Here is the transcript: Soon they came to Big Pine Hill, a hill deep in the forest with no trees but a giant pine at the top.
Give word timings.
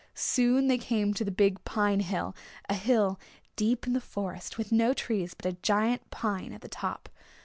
Soon 0.15 0.65
they 0.65 0.79
came 0.79 1.13
to 1.13 1.29
Big 1.29 1.63
Pine 1.63 1.99
Hill, 1.99 2.35
a 2.67 2.73
hill 2.73 3.19
deep 3.55 3.85
in 3.85 3.93
the 3.93 4.01
forest 4.01 4.57
with 4.57 4.71
no 4.71 4.95
trees 4.95 5.35
but 5.35 5.45
a 5.45 5.57
giant 5.61 6.09
pine 6.09 6.53
at 6.53 6.61
the 6.61 6.67
top. 6.67 7.07